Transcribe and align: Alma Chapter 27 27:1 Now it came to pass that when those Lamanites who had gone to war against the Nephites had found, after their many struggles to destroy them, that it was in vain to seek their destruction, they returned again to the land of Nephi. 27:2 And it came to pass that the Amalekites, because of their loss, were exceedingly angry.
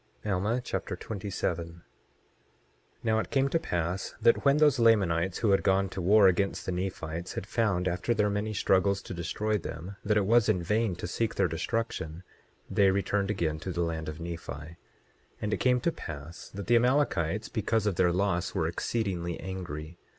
Alma 0.25 0.59
Chapter 0.59 0.95
27 0.95 1.67
27:1 1.67 1.81
Now 3.03 3.19
it 3.19 3.29
came 3.29 3.49
to 3.49 3.59
pass 3.59 4.15
that 4.19 4.43
when 4.43 4.57
those 4.57 4.79
Lamanites 4.79 5.37
who 5.37 5.51
had 5.51 5.61
gone 5.61 5.89
to 5.89 6.01
war 6.01 6.27
against 6.27 6.65
the 6.65 6.71
Nephites 6.71 7.33
had 7.33 7.45
found, 7.45 7.87
after 7.87 8.15
their 8.15 8.27
many 8.31 8.51
struggles 8.51 9.03
to 9.03 9.13
destroy 9.13 9.59
them, 9.59 9.97
that 10.03 10.17
it 10.17 10.25
was 10.25 10.49
in 10.49 10.63
vain 10.63 10.95
to 10.95 11.05
seek 11.05 11.35
their 11.35 11.47
destruction, 11.47 12.23
they 12.67 12.89
returned 12.89 13.29
again 13.29 13.59
to 13.59 13.71
the 13.71 13.81
land 13.83 14.09
of 14.09 14.19
Nephi. 14.19 14.51
27:2 14.51 14.75
And 15.39 15.53
it 15.53 15.57
came 15.57 15.79
to 15.81 15.91
pass 15.91 16.49
that 16.49 16.65
the 16.65 16.77
Amalekites, 16.77 17.47
because 17.49 17.85
of 17.85 17.97
their 17.97 18.11
loss, 18.11 18.55
were 18.55 18.65
exceedingly 18.67 19.39
angry. 19.39 19.99